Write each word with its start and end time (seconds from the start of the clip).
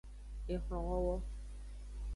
Exlonwowo. 0.53 1.15